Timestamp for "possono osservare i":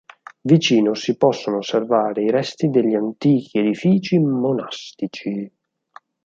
1.15-2.31